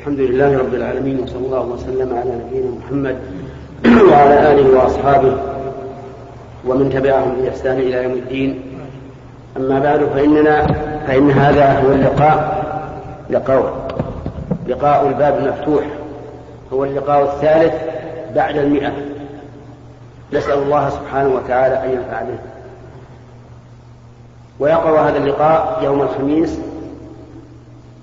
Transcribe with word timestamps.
الحمد 0.00 0.20
لله 0.20 0.58
رب 0.58 0.74
العالمين 0.74 1.20
وصلى 1.20 1.46
الله 1.46 1.60
وسلم 1.60 2.18
على 2.18 2.30
نبينا 2.30 2.70
محمد 2.70 3.16
وعلى 4.12 4.52
آله 4.52 4.78
وأصحابه 4.78 5.36
ومن 6.66 6.90
تبعهم 6.90 7.34
بإحسان 7.34 7.78
إلى 7.78 8.04
يوم 8.04 8.12
الدين. 8.12 8.62
أما 9.56 9.78
بعد 9.78 10.04
فإننا 10.04 10.66
فإن 11.06 11.30
هذا 11.30 11.80
هو 11.80 11.92
اللقاء 11.92 12.64
لقاء 13.30 13.88
لقاء 14.68 15.08
الباب 15.08 15.38
المفتوح. 15.38 15.84
هو 16.72 16.84
اللقاء 16.84 17.22
الثالث 17.22 17.74
بعد 18.34 18.56
المئة. 18.56 18.92
نسأل 20.32 20.58
الله 20.58 20.90
سبحانه 20.90 21.34
وتعالى 21.34 21.84
أن 21.84 21.90
ينفع 21.90 22.22
به. 22.22 22.38
ويقع 24.60 25.08
هذا 25.08 25.18
اللقاء 25.18 25.80
يوم 25.84 26.02
الخميس 26.02 26.58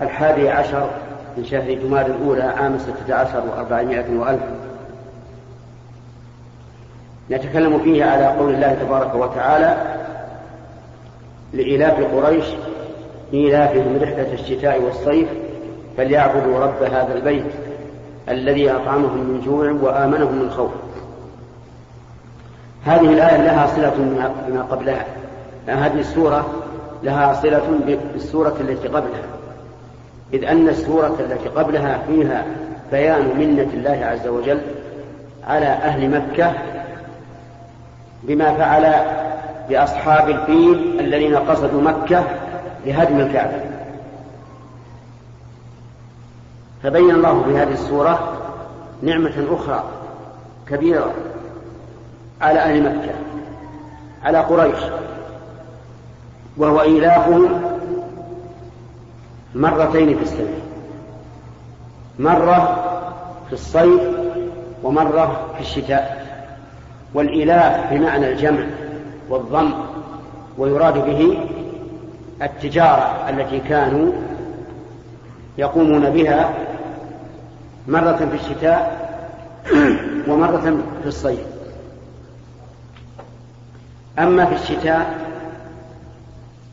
الحادي 0.02 0.50
عشر 0.50 0.89
من 1.38 1.45
شهر 1.45 1.73
جماد 1.73 2.09
الأولى 2.09 2.43
عام 2.43 2.77
ستة 2.77 3.15
عشر 3.15 3.43
وأربعمائة 3.49 4.17
وألف. 4.17 4.41
نتكلم 7.31 7.79
فيه 7.79 8.05
على 8.05 8.25
قول 8.25 8.53
الله 8.53 8.73
تبارك 8.73 9.16
وتعالى 9.16 9.77
لإيلاف 11.53 12.15
قريش 12.15 12.45
إيلافهم 13.34 13.98
رحلة 14.02 14.34
الشتاء 14.34 14.81
والصيف 14.81 15.27
فليعبدوا 15.98 16.59
رب 16.59 16.84
هذا 16.84 17.13
البيت 17.15 17.45
الذي 18.29 18.71
أطعمهم 18.71 19.17
من 19.17 19.41
جوع 19.45 19.71
وآمنهم 19.71 20.35
من 20.35 20.49
خوف. 20.49 20.71
هذه 22.85 23.13
الآية 23.13 23.41
لها 23.41 23.67
صلة 23.67 23.93
بما 24.48 24.62
قبلها. 24.62 25.05
هذه 25.67 25.99
السورة 25.99 26.45
لها 27.04 27.34
صلة 27.34 27.62
بالسورة 28.13 28.55
التي 28.62 28.88
قبلها. 28.88 29.37
إذ 30.34 30.44
أن 30.44 30.70
السورة 30.70 31.16
التي 31.20 31.49
قبلها 31.49 31.99
فيها 32.08 32.45
بيان 32.91 33.38
منة 33.38 33.73
الله 33.73 34.05
عز 34.05 34.27
وجل 34.27 34.62
على 35.48 35.65
أهل 35.65 36.10
مكة 36.10 36.54
بما 38.24 38.54
فعل 38.54 38.93
بأصحاب 39.70 40.29
الفيل 40.29 40.99
الذين 40.99 41.35
قصدوا 41.35 41.82
مكة 41.82 42.24
لهدم 42.85 43.20
الكعبة. 43.20 43.62
فبين 46.84 47.12
الله 47.12 47.44
في 47.44 47.57
هذه 47.57 47.73
السورة 47.73 48.38
نعمة 49.01 49.46
أخرى 49.51 49.84
كبيرة 50.70 51.13
على 52.41 52.60
أهل 52.60 52.84
مكة 52.84 53.13
على 54.23 54.38
قريش 54.38 54.79
وهو 56.57 56.82
إيلافهم 56.82 57.62
مرتين 59.58 60.18
في 60.18 60.24
السنة. 60.24 60.60
مرة 62.20 62.84
في 63.48 63.54
الصيف 63.54 64.02
ومرة 64.84 65.53
في 65.56 65.62
الشتاء. 65.62 66.28
والإيلاف 67.13 67.94
بمعنى 67.94 68.31
الجمع 68.31 68.63
والضم 69.30 69.72
ويراد 70.58 70.94
به 70.94 71.38
التجارة 72.41 73.30
التي 73.30 73.59
كانوا 73.59 74.12
يقومون 75.58 76.09
بها 76.09 76.53
مرة 77.88 78.30
في 78.31 78.35
الشتاء 78.35 79.08
ومرة 80.30 80.78
في 81.02 81.08
الصيف. 81.08 81.46
أما 84.19 84.46
في 84.46 84.56
الشتاء 84.56 85.28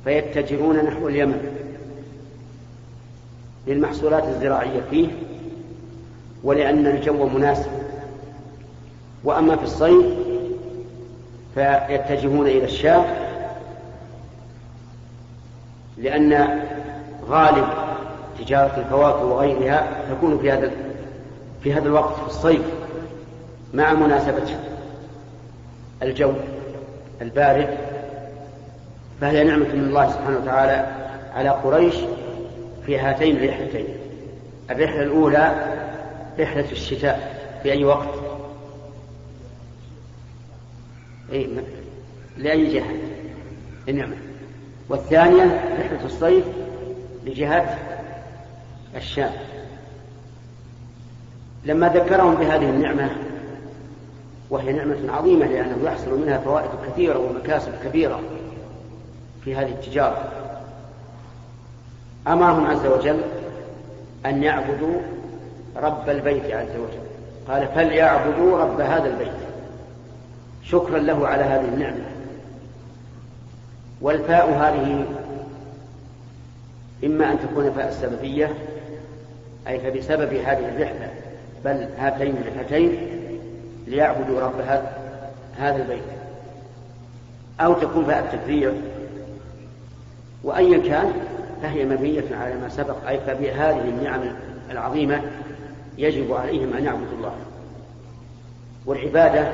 فيتجرون 0.04 0.76
نحو 0.76 1.08
اليمن. 1.08 1.63
للمحصولات 3.66 4.24
الزراعية 4.24 4.80
فيه 4.90 5.08
ولأن 6.44 6.86
الجو 6.86 7.26
مناسب. 7.26 7.70
وأما 9.24 9.56
في 9.56 9.64
الصيف 9.64 10.06
فيتجهون 11.54 12.46
إلى 12.46 12.64
الشام 12.64 13.04
لأن 15.98 16.60
غالب 17.28 17.66
تجارة 18.38 18.78
الفواكه 18.78 19.24
وغيرها 19.24 19.88
تكون 20.10 20.38
في 20.38 20.52
هذا 20.52 20.70
في 21.62 21.72
هذا 21.72 21.86
الوقت 21.86 22.14
في 22.14 22.26
الصيف 22.26 22.62
مع 23.74 23.92
مناسبة 23.92 24.56
الجو 26.02 26.32
البارد. 27.22 27.68
فهي 29.20 29.44
نعمة 29.44 29.68
من 29.74 29.84
الله 29.88 30.10
سبحانه 30.10 30.36
وتعالى 30.36 30.86
على 31.34 31.48
قريش. 31.48 31.94
في 32.86 32.98
هاتين 32.98 33.36
الرحلتين. 33.36 33.86
الرحلة 34.70 35.02
الأولى 35.02 35.74
رحلة 36.40 36.72
الشتاء 36.72 37.34
في 37.62 37.72
أي 37.72 37.84
وقت؟ 37.84 38.08
أي 41.32 41.48
لأي 42.36 42.74
جهة؟ 42.74 42.94
النعمة 43.88 44.16
والثانية 44.88 45.76
رحلة 45.80 46.04
الصيف 46.04 46.44
لجهة 47.26 47.78
الشام. 48.96 49.32
لما 51.64 51.88
ذكرهم 51.88 52.34
بهذه 52.34 52.70
النعمة 52.70 53.10
وهي 54.50 54.72
نعمة 54.72 55.12
عظيمة 55.12 55.46
لأنه 55.46 55.76
يحصل 55.84 56.20
منها 56.20 56.38
فوائد 56.38 56.70
كثيرة 56.86 57.18
ومكاسب 57.18 57.72
كبيرة 57.84 58.20
في 59.44 59.56
هذه 59.56 59.70
التجارة. 59.70 60.32
أمرهم 62.28 62.66
عز 62.66 62.86
وجل 62.86 63.20
أن 64.26 64.42
يعبدوا 64.42 65.00
رب 65.76 66.10
البيت 66.10 66.44
عز 66.44 66.70
وجل. 66.70 67.04
قال 67.48 67.68
فليعبدوا 67.74 68.58
رب 68.58 68.80
هذا 68.80 69.06
البيت. 69.06 69.32
شكرا 70.64 70.98
له 70.98 71.28
على 71.28 71.42
هذه 71.42 71.64
النعمة. 71.64 72.04
والفاء 74.00 74.50
هذه 74.50 75.06
إما 77.04 77.32
أن 77.32 77.38
تكون 77.38 77.72
فاء 77.72 77.88
السببية 77.88 78.54
أي 79.68 79.78
فبسبب 79.78 80.32
هذه 80.32 80.68
الرحلة 80.68 81.10
بل 81.64 81.88
هاتين 81.98 82.36
الرحلتين 82.36 82.98
ليعبدوا 83.86 84.40
رب 84.40 84.60
هذا 85.58 85.76
البيت. 85.76 86.04
أو 87.60 87.72
تكون 87.72 88.04
فاء 88.04 88.18
التكبير. 88.18 88.72
وأيا 90.44 90.78
كان 90.88 91.12
فهي 91.64 91.84
مبنية 91.84 92.36
على 92.36 92.54
ما 92.54 92.68
سبق 92.68 93.08
أي 93.08 93.20
فبهذه 93.20 93.80
النعم 93.80 94.20
العظيمة 94.70 95.20
يجب 95.98 96.32
عليهم 96.32 96.76
أن 96.76 96.84
يعبدوا 96.84 97.16
الله. 97.18 97.34
والعبادة 98.86 99.48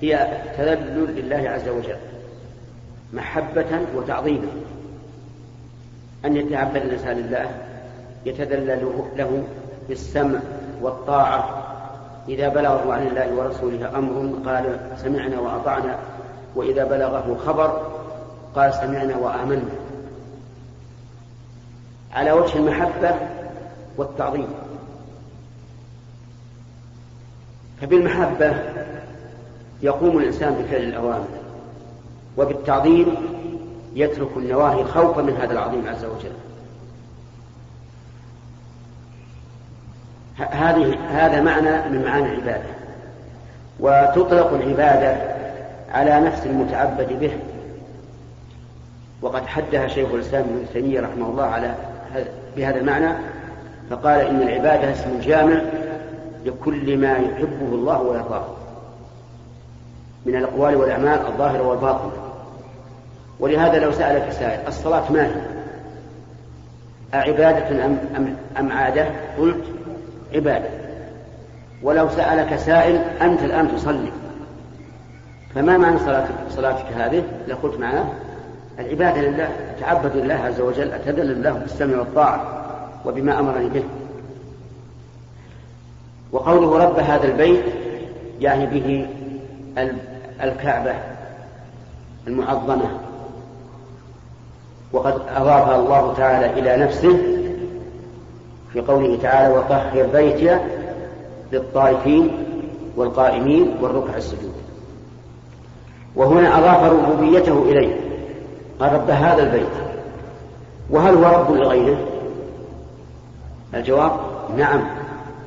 هي 0.00 0.28
تذلل 0.56 1.14
لله 1.16 1.50
عز 1.50 1.68
وجل 1.68 1.96
محبة 3.12 3.80
وتعظيما. 3.96 4.48
أن 6.24 6.36
يتعبد 6.36 6.76
الإنسان 6.76 7.16
لله 7.16 7.50
يتذلل 8.26 9.04
له 9.16 9.44
بالسمع 9.88 10.38
والطاعة. 10.82 11.66
إذا 12.28 12.48
بلغه 12.48 12.92
عن 12.92 13.06
الله 13.06 13.34
ورسوله 13.34 13.98
أمر 13.98 14.50
قال 14.50 14.80
سمعنا 14.96 15.40
وأطعنا 15.40 15.98
وإذا 16.54 16.84
بلغه 16.84 17.36
خبر 17.46 17.86
قال 18.54 18.74
سمعنا 18.74 19.16
وآمنا. 19.16 19.79
على 22.12 22.32
وجه 22.32 22.56
المحبة 22.56 23.14
والتعظيم. 23.96 24.48
فبالمحبة 27.80 28.54
يقوم 29.82 30.18
الإنسان 30.18 30.54
بفعل 30.54 30.82
الأوامر 30.82 31.28
وبالتعظيم 32.36 33.14
يترك 33.94 34.36
النواهي 34.36 34.84
خوفا 34.84 35.22
من 35.22 35.36
هذا 35.36 35.52
العظيم 35.52 35.88
عز 35.88 36.04
وجل. 36.04 36.32
هذه 40.36 40.98
هذا 41.08 41.40
معنى 41.40 41.88
من 41.88 42.04
معاني 42.04 42.26
العبادة. 42.26 42.70
وتطلق 43.80 44.52
العبادة 44.52 45.36
على 45.90 46.20
نفس 46.20 46.46
المتعبد 46.46 47.20
به. 47.20 47.38
وقد 49.22 49.46
حدها 49.46 49.88
شيخ 49.88 50.08
الإسلام 50.14 50.42
ابن 50.42 50.66
تيمية 50.72 51.00
رحمه 51.00 51.26
الله 51.26 51.44
على 51.44 51.74
بهذا 52.56 52.76
المعنى 52.76 53.14
فقال 53.90 54.20
إن 54.20 54.42
العبادة 54.42 54.92
اسم 54.92 55.20
جامع 55.20 55.60
لكل 56.44 56.96
ما 56.96 57.12
يحبه 57.12 57.72
الله 57.72 58.02
ويرضاه 58.02 58.44
من 60.26 60.36
الأقوال 60.36 60.76
والأعمال 60.76 61.26
الظاهرة 61.26 61.68
والباطنة 61.68 62.12
ولهذا 63.40 63.78
لو 63.78 63.92
سألك 63.92 64.32
سائل 64.32 64.68
الصلاة 64.68 65.12
ما 65.12 65.26
هي؟ 65.26 65.40
أعبادة 67.14 67.84
أم, 67.84 67.98
أم, 68.16 68.36
أم 68.58 68.72
عادة؟ 68.72 69.06
قلت 69.38 69.64
عبادة 70.34 70.68
ولو 71.82 72.08
سألك 72.08 72.56
سائل 72.56 72.96
أنت 73.20 73.42
الآن 73.42 73.76
تصلي 73.76 74.12
فما 75.54 75.76
معنى 75.78 75.98
صلاتك, 75.98 76.34
صلاتك 76.50 76.86
هذه؟ 76.96 77.22
لقلت 77.48 77.80
معناه 77.80 78.04
العبادة 78.80 79.20
لله 79.20 79.48
أتعبد 79.76 80.16
لله 80.16 80.34
عز 80.34 80.60
وجل 80.60 80.92
أتذلل 80.92 81.42
له 81.42 81.52
بالسمع 81.52 81.98
والطاعة 81.98 82.64
وبما 83.04 83.38
أمرني 83.38 83.68
به. 83.68 83.84
وقوله 86.32 86.84
رب 86.84 86.98
هذا 86.98 87.28
البيت 87.28 87.64
يعني 88.40 88.66
به 88.66 89.06
الكعبة 90.42 90.94
المعظمة. 92.26 92.90
وقد 94.92 95.14
أضافها 95.36 95.76
الله 95.76 96.14
تعالى 96.14 96.60
إلى 96.60 96.84
نفسه 96.84 97.18
في 98.72 98.80
قوله 98.80 99.18
تعالى 99.22 99.54
وطهر 99.54 100.06
بيتي 100.06 100.58
للطائفين 101.52 102.30
والقائمين 102.96 103.76
والركع 103.80 104.16
السجود 104.16 104.54
وهنا 106.16 106.58
أضاف 106.58 106.92
ربوبيته 106.92 107.62
إليه. 107.62 108.09
رب 108.88 109.10
هذا 109.10 109.42
البيت. 109.42 109.72
وهل 110.90 111.14
هو 111.14 111.40
رب 111.40 111.56
لغيره؟ 111.56 111.98
الجواب 113.74 114.12
نعم 114.56 114.80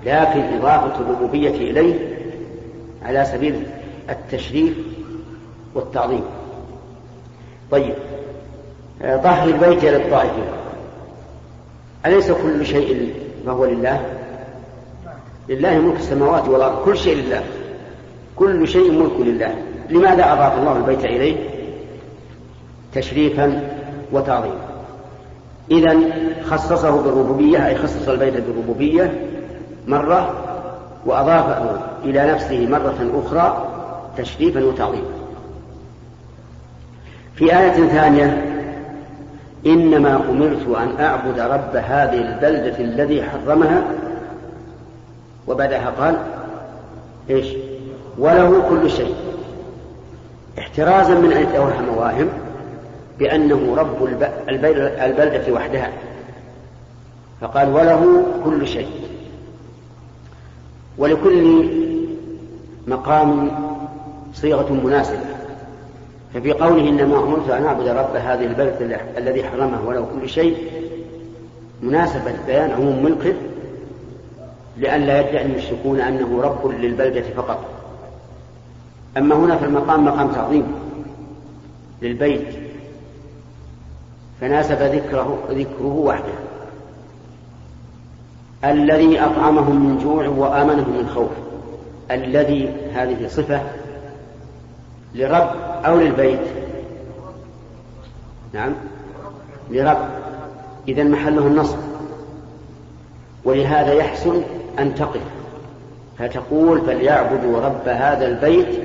لكن 0.06 0.44
إضافة 0.58 1.00
الربوبية 1.00 1.50
إليه 1.50 2.18
على 3.06 3.26
سبيل 3.26 3.64
التشريف 4.10 4.74
والتعظيم. 5.76 6.24
طيب 7.72 7.94
طهر 9.02 9.48
البيت 9.48 9.86
للطائفين. 9.86 10.44
أليس 12.06 12.32
كل 12.32 12.66
شيء 12.66 13.14
فهو 13.46 13.66
لله؟ 13.66 14.02
لله 15.50 15.80
ملك 15.80 16.00
السماوات 16.00 16.48
والأرض 16.48 16.86
كل 16.86 16.98
شيء 16.98 17.16
لله. 17.16 17.44
كل 18.36 18.68
شيء 18.68 18.92
ملك 18.92 19.28
لله. 19.28 19.56
لماذا 19.90 20.34
أضاف 20.34 20.60
الله 20.60 20.78
البيت 20.78 21.06
إليه؟ 21.06 21.53
تشريفا 22.96 23.62
وتعظيما. 24.12 24.74
إذا 25.72 25.98
خصصه 26.46 27.02
بالربوبية 27.02 27.68
أي 27.68 27.76
خصص 27.76 28.10
البيت 28.10 28.34
بالربوبية 28.34 29.14
مرة 29.88 30.34
وأضافه 31.06 31.80
إلى 32.04 32.32
نفسه 32.34 32.68
مرة 32.68 33.24
أخرى 33.26 33.68
تشريفا 34.18 34.64
وتعظيما. 34.64 35.10
في 37.36 37.60
آية 37.60 37.88
ثانية 37.88 38.46
إنما 39.66 40.16
أمرت 40.16 40.78
أن 40.78 41.04
أعبد 41.06 41.40
رب 41.40 41.76
هذه 41.76 42.22
البلدة 42.22 42.80
الذي 42.80 43.24
حرمها. 43.24 43.84
وبعدها 45.48 45.90
قال 46.00 46.18
إيش؟ 47.30 47.48
وله 48.18 48.64
كل 48.70 48.90
شيء. 48.90 49.16
احترازا 50.60 51.14
من 51.14 51.32
أن 51.32 51.42
يتوهم 51.42 51.98
واهم 51.98 52.30
بأنه 53.20 53.76
رب 53.76 54.04
البلدة 54.50 55.54
وحدها. 55.54 55.92
فقال 57.42 57.70
وله 57.70 58.26
كل 58.46 58.68
شيء. 58.68 58.90
ولكل 60.98 61.70
مقام 62.88 63.52
صيغة 64.34 64.74
مناسبة. 64.74 65.34
ففي 66.34 66.52
قوله 66.52 66.90
إنما 66.90 67.18
أمرت 67.18 67.50
أن 67.50 67.66
أعبد 67.66 67.88
رب 67.88 68.16
هذه 68.16 68.46
البلدة 68.46 69.02
الذي 69.18 69.44
حرمه 69.44 69.88
وله 69.88 70.08
كل 70.20 70.30
شيء 70.30 70.58
مناسبة 71.82 72.34
بيان 72.48 72.72
عموم 72.72 73.04
ملكه 73.04 73.34
لئلا 74.78 75.20
يدعي 75.20 75.46
المشركون 75.46 76.00
أنه 76.00 76.42
رب 76.42 76.72
للبلدة 76.72 77.22
فقط. 77.22 77.66
أما 79.18 79.36
هنا 79.36 79.58
في 79.58 79.66
المقام 79.66 80.06
مقام 80.06 80.32
تعظيم 80.32 80.66
للبيت. 82.02 82.53
فناسب 84.44 84.82
ذكره 84.82 85.40
ذكره 85.50 85.96
وحده. 85.96 86.34
الذي 88.64 89.20
أطعمهم 89.20 89.86
من 89.86 89.98
جوع 90.04 90.28
وآمنهم 90.28 90.98
من 90.98 91.10
خوف. 91.16 91.32
الذي 92.12 92.70
هذه 92.94 93.28
صفة 93.28 93.62
لرب 95.16 95.50
أو 95.86 96.00
للبيت. 96.00 96.40
نعم. 98.54 98.74
لرب. 99.70 100.10
إذا 100.88 101.04
محله 101.04 101.48
النصب. 101.48 101.78
ولهذا 103.46 103.94
يحسن 103.94 104.42
أن 104.80 104.96
تقف. 104.96 105.24
فتقول 106.20 106.82
فليعبدوا 106.82 107.60
رب 107.60 107.88
هذا 107.88 108.28
البيت 108.28 108.80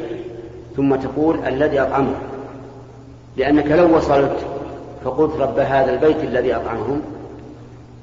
ثم 0.76 0.94
تقول 0.94 1.38
الذي 1.46 1.80
أطعمه. 1.80 2.14
لأنك 3.36 3.66
لو 3.66 3.96
وصلت 3.96 4.47
فقلت 5.04 5.36
رب 5.36 5.58
هذا 5.58 5.90
البيت 5.92 6.24
الذي 6.24 6.56
أطعمهم 6.56 7.00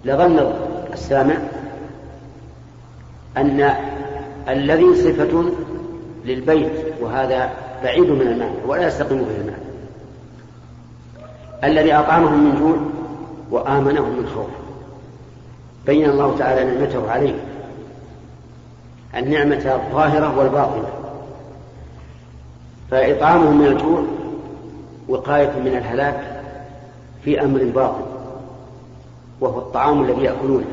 لظن 0.06 0.54
السامع 0.94 1.36
أن 3.38 3.74
الذي 4.50 4.96
صفة 4.96 5.46
للبيت 6.26 6.72
وهذا 7.02 7.50
بعيد 7.84 8.10
من 8.10 8.28
المعنى 8.28 8.58
ولا 8.68 8.88
يستقيم 8.88 9.18
به 9.18 9.36
المعنى 9.42 9.66
الذي 11.64 11.94
أطعمهم 11.94 12.44
من 12.44 12.60
جوع 12.60 12.78
وآمنهم 13.52 14.10
من 14.10 14.28
خوف. 14.36 14.50
بين 15.86 16.10
الله 16.10 16.38
تعالى 16.38 16.64
نعمته 16.64 17.12
عليه. 17.12 17.36
النعمة 19.18 19.82
الظاهرة 19.86 20.38
والباطنة. 20.40 20.90
فإطعامهم 22.92 23.58
من 23.58 23.66
الجوع 23.66 24.04
وقاية 25.08 25.52
من 25.60 25.68
الهلاك 25.78 26.35
في 27.26 27.42
أمر 27.42 27.64
باطن 27.64 28.02
وهو 29.42 29.60
الطعام 29.60 30.04
الذي 30.04 30.24
يأكلونه. 30.24 30.66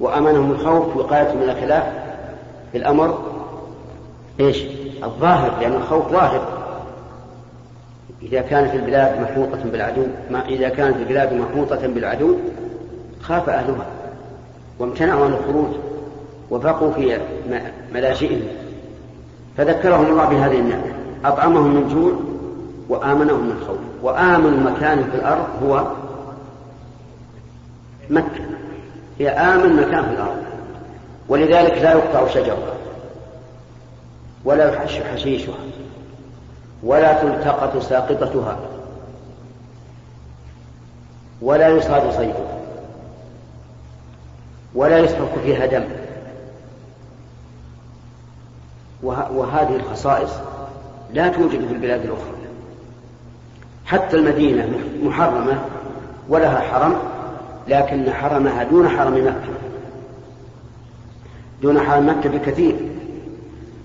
وأمنهم 0.00 0.50
الخوف 0.50 0.96
وقاية 0.96 1.34
من 1.34 1.42
الخلاف 1.42 1.92
في 2.72 2.78
الأمر 2.78 3.18
إيش؟ 4.40 4.64
الظاهر 5.04 5.60
لأن 5.60 5.72
الخوف 5.72 6.12
ظاهر. 6.12 6.64
إذا 8.22 8.40
كانت 8.40 8.74
البلاد 8.74 9.20
محوطة 9.20 9.64
بالعدو 9.64 10.06
ما 10.30 10.46
إذا 10.48 10.68
كانت 10.68 10.96
البلاد 10.96 11.32
محوطة 11.32 11.86
بالعدو 11.86 12.36
خاف 13.20 13.48
أهلها 13.48 13.86
وامتنعوا 14.78 15.24
عن 15.24 15.32
الخروج 15.32 15.74
وبقوا 16.50 16.92
في 16.92 17.18
ملاجئهم. 17.94 18.42
فذكرهم 19.56 20.06
الله 20.06 20.24
بهذه 20.24 20.58
النعمة. 20.58 20.92
أطعمهم 21.24 21.74
من 21.74 21.88
جوع 21.88 22.33
وآمنهم 22.88 23.48
من 23.48 23.64
خوف. 23.66 23.78
وآمن 24.02 24.62
مكان 24.62 25.10
في 25.10 25.16
الأرض 25.16 25.46
هو 25.62 25.86
مكة. 28.10 28.44
هي 29.18 29.30
آمن 29.30 29.76
مكان 29.76 30.04
في 30.04 30.10
الأرض. 30.10 30.42
ولذلك 31.28 31.72
لا 31.72 31.92
يقطع 31.92 32.28
شجرها. 32.28 32.74
ولا 34.44 34.74
يحش 34.74 35.00
حشيشها. 35.00 35.54
ولا 36.82 37.22
تلتقط 37.22 37.78
ساقطتها. 37.82 38.58
ولا 41.42 41.68
يصاد 41.68 42.10
صيدها. 42.10 42.58
ولا 44.74 44.98
يسفك 44.98 45.38
فيها 45.44 45.66
دم. 45.66 45.84
وهذه 49.02 49.76
الخصائص 49.76 50.30
لا 51.12 51.28
توجد 51.28 51.66
في 51.66 51.72
البلاد 51.72 52.00
الأخرى. 52.00 52.43
حتى 53.86 54.16
المدينة 54.16 54.68
محرمة 55.02 55.58
ولها 56.28 56.60
حرم 56.60 56.96
لكن 57.68 58.10
حرمها 58.10 58.64
دون 58.64 58.88
حرم 58.88 59.14
مكة. 59.14 59.54
دون 61.62 61.80
حرم 61.80 62.08
مكة 62.08 62.30
بكثير. 62.30 62.76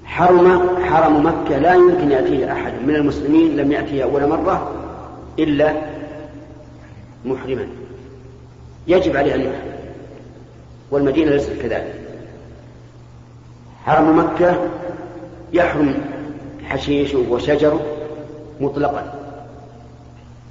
حرم 0.06 0.70
حرم 0.84 1.26
مكة 1.26 1.58
لا 1.58 1.74
يمكن 1.74 2.12
يأتيه 2.12 2.52
أحد 2.52 2.74
من 2.88 2.96
المسلمين 2.96 3.58
لم 3.58 3.72
يأتيه 3.72 4.04
أول 4.04 4.28
مرة 4.28 4.72
إلا 5.40 5.74
محرما. 7.26 7.68
يجب 8.88 9.18
عليه 9.18 9.36
أن 9.36 9.42
يحرم 9.42 9.74
والمدينة 10.92 11.32
ليست 11.32 11.54
كذلك. 11.62 11.94
حرم 13.86 14.20
مكة 14.20 14.56
يحرم 15.54 15.94
حشيش 16.64 17.16
وشجر 17.16 17.80
مطلقا. 18.62 19.19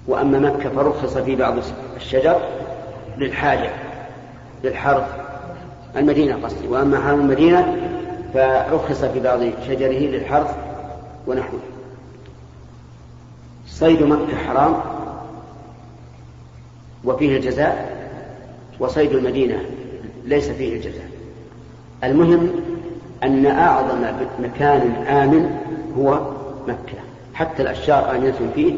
وأما 0.09 0.39
مكة 0.39 0.69
فرخص 0.71 1.19
في 1.19 1.37
بعض 1.37 1.55
الشجر 1.97 2.41
للحاجة 3.19 3.71
للحرث 4.65 5.07
المدينة 5.97 6.37
قصدي. 6.45 6.69
وأما 6.69 7.01
حرم 7.01 7.21
المدينة 7.21 7.77
فرخص 8.35 9.05
في 9.05 9.21
بعض 9.21 9.41
شجره 9.67 9.99
للحرث 9.99 10.55
ونحوه. 11.27 11.61
صيد 13.67 14.03
مكة 14.03 14.37
حرام 14.37 14.75
وفيه 17.05 17.37
الجزاء 17.37 17.99
وصيد 18.81 19.13
المدينة 19.13 19.63
ليس 20.25 20.51
فيه 20.51 20.77
الجزاء. 20.77 21.09
المهم 22.05 22.51
أن 23.23 23.47
أعظم 23.47 24.05
مكان 24.43 25.07
آمن 25.07 25.59
هو 25.99 26.21
مكة 26.69 26.99
حتى 27.35 27.63
الأشجار 27.63 28.11
آمنة 28.17 28.51
فيه 28.55 28.77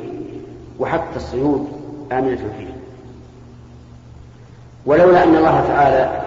وحتى 0.80 1.16
الصيود 1.16 1.68
آمنة 2.12 2.37
فيه 2.37 2.70
ولولا 4.87 5.25
أن 5.25 5.37
الله 5.37 5.64
تعالى 5.68 6.22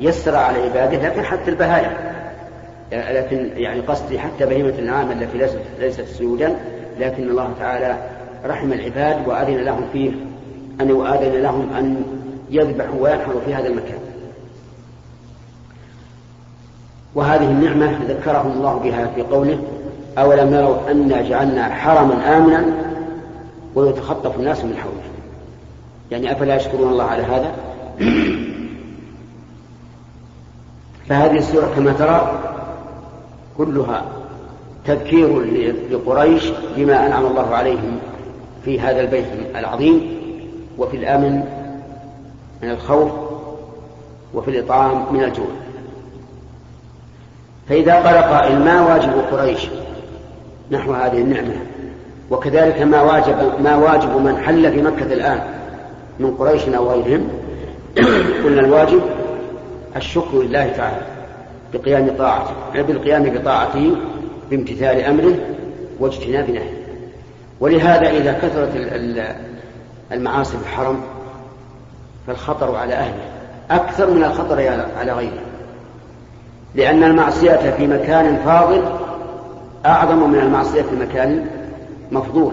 يسر 0.00 0.36
على 0.36 0.58
عباده 0.62 1.08
لكن 1.08 1.22
حتى 1.22 1.50
البهائم. 1.50 1.92
لكن 2.92 3.50
يعني 3.56 3.80
قصدي 3.80 4.18
حتى 4.18 4.46
بهيمة 4.46 4.78
النعام 4.78 5.10
التي 5.10 5.38
ليست 5.38 5.60
ليست 5.80 6.04
سيودا 6.06 6.56
لكن 7.00 7.28
الله 7.28 7.52
تعالى 7.60 7.96
رحم 8.44 8.72
العباد 8.72 9.28
وأذن 9.28 9.56
لهم 9.56 9.84
فيه 9.92 10.10
أن 10.80 10.92
وأذن 10.92 11.42
لهم 11.42 11.72
أن 11.78 12.02
يذبحوا 12.50 13.00
وينحروا 13.00 13.40
في 13.46 13.54
هذا 13.54 13.68
المكان. 13.68 13.98
وهذه 17.14 17.44
النعمة 17.44 17.98
ذكرهم 18.08 18.52
الله 18.52 18.74
بها 18.74 19.06
في 19.14 19.22
قوله 19.22 19.58
أولم 20.18 20.54
يروا 20.54 20.90
أنا 20.90 21.22
جعلنا 21.22 21.74
حرما 21.74 22.36
آمنا 22.36 22.85
ويتخطف 23.76 24.36
الناس 24.36 24.64
من 24.64 24.76
حوله. 24.76 25.02
يعني 26.10 26.32
أفلا 26.32 26.56
يشكرون 26.56 26.88
الله 26.88 27.04
على 27.04 27.22
هذا؟ 27.22 27.52
فهذه 31.08 31.38
السورة 31.38 31.72
كما 31.76 31.92
ترى 31.92 32.42
كلها 33.58 34.04
تذكير 34.84 35.40
لقريش 35.90 36.44
بما 36.76 37.06
أنعم 37.06 37.26
الله 37.26 37.54
عليهم 37.54 37.98
في 38.64 38.80
هذا 38.80 39.00
البيت 39.00 39.26
العظيم 39.56 40.16
وفي 40.78 40.96
الأمن 40.96 41.44
من 42.62 42.70
الخوف 42.70 43.10
وفي 44.34 44.50
الإطعام 44.50 45.14
من 45.14 45.24
الجوع. 45.24 45.46
فإذا 47.68 47.94
قال 47.94 48.16
قائل 48.16 48.58
ما 48.58 48.80
واجب 48.80 49.12
قريش 49.30 49.68
نحو 50.70 50.92
هذه 50.92 51.18
النعمة. 51.18 51.56
وكذلك 52.30 52.82
ما 52.82 53.02
واجب 53.02 53.36
ما 53.64 53.76
واجب 53.76 54.16
من 54.16 54.36
حل 54.36 54.72
في 54.72 54.82
مكة 54.82 55.12
الآن 55.12 55.40
من 56.20 56.30
قريش 56.30 56.68
أو 56.68 56.90
غيرهم 56.90 57.28
قلنا 58.44 58.60
الواجب 58.60 59.00
الشكر 59.96 60.42
لله 60.42 60.68
تعالى 60.76 61.02
بقيام 61.74 62.16
طاعته 62.18 62.82
بالقيام 62.82 63.22
بطاعته 63.22 63.96
بامتثال 64.50 65.00
أمره 65.00 65.34
واجتناب 66.00 66.50
نهيه. 66.50 66.86
ولهذا 67.60 68.10
إذا 68.10 68.32
كثرت 68.32 68.70
المعاصي 70.12 70.56
في 70.56 70.62
الحرم 70.62 71.00
فالخطر 72.26 72.76
على 72.76 72.94
أهله. 72.94 73.24
أكثر 73.70 74.10
من 74.10 74.24
الخطر 74.24 74.60
على 74.98 75.12
غيره. 75.12 75.42
لأن 76.74 77.04
المعصية 77.04 77.74
في 77.76 77.86
مكان 77.86 78.36
فاضل 78.44 78.82
أعظم 79.86 80.30
من 80.30 80.38
المعصية 80.38 80.82
في 80.82 80.96
مكان 80.96 81.46
مفضول. 82.12 82.52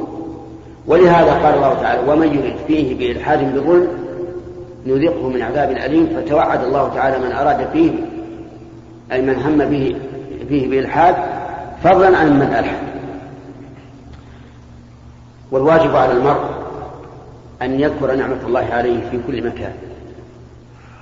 ولهذا 0.87 1.33
قال 1.33 1.55
الله 1.55 1.73
تعالى 1.73 2.11
ومن 2.11 2.27
يرد 2.27 2.55
فيه 2.67 2.95
بإلحاد 2.97 3.55
بظلم 3.55 3.87
نذقه 4.85 5.29
من 5.29 5.41
عذاب 5.41 5.71
أليم. 5.71 6.07
فتوعد 6.15 6.63
الله 6.63 6.89
تعالى 6.95 7.19
من 7.19 7.31
أراد 7.31 7.67
فيه 7.73 7.91
أي 9.11 9.21
من 9.21 9.35
هم 9.35 9.57
به 9.57 9.95
فيه 10.49 10.69
بإلحاد 10.69 11.15
فضلا 11.83 12.17
عن 12.17 12.39
من 12.39 12.55
ألحد. 12.59 12.93
والواجب 15.51 15.95
على 15.95 16.11
المرء 16.11 16.43
أن 17.61 17.79
يذكر 17.79 18.15
نعمة 18.15 18.39
الله 18.47 18.67
عليه 18.71 18.99
في 19.11 19.19
كل 19.27 19.47
مكان 19.47 19.73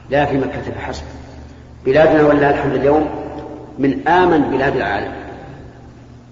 لا 0.10 0.25
في 0.25 0.38
مكة 0.38 0.72
فحسب. 0.75 1.03
بلادنا 1.86 2.27
ولله 2.27 2.50
الحمد 2.50 2.74
اليوم 2.74 3.10
من 3.79 4.08
آمن 4.08 4.41
بلاد 4.41 4.75
العالم. 4.75 5.21